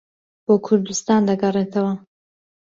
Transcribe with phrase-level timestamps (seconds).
[0.45, 1.93] بۆ کوردستان دەگەڕێتەوە